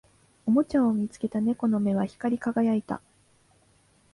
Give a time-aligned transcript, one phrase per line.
[0.47, 3.03] おもちゃを見つけた猫の目は光り輝いた